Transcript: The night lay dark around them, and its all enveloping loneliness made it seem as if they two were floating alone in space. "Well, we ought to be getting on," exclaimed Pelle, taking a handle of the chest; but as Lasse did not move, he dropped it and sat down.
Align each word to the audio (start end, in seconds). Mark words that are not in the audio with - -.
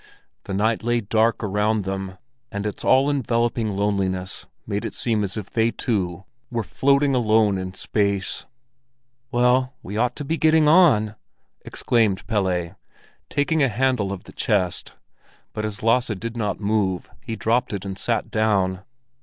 The 0.45 0.55
night 0.55 0.81
lay 0.81 0.99
dark 0.99 1.43
around 1.43 1.83
them, 1.83 2.17
and 2.51 2.65
its 2.65 2.83
all 2.83 3.07
enveloping 3.07 3.77
loneliness 3.77 4.47
made 4.65 4.83
it 4.83 4.95
seem 4.95 5.23
as 5.23 5.37
if 5.37 5.51
they 5.51 5.69
two 5.69 6.23
were 6.49 6.63
floating 6.63 7.13
alone 7.13 7.59
in 7.59 7.75
space. 7.75 8.47
"Well, 9.31 9.75
we 9.83 9.97
ought 9.97 10.15
to 10.15 10.25
be 10.25 10.37
getting 10.39 10.67
on," 10.67 11.15
exclaimed 11.63 12.25
Pelle, 12.25 12.79
taking 13.29 13.61
a 13.61 13.69
handle 13.69 14.11
of 14.11 14.23
the 14.23 14.33
chest; 14.33 14.93
but 15.53 15.65
as 15.65 15.83
Lasse 15.83 16.07
did 16.17 16.35
not 16.35 16.59
move, 16.59 17.11
he 17.23 17.35
dropped 17.35 17.71
it 17.71 17.85
and 17.85 17.95
sat 17.95 18.31
down. 18.31 18.81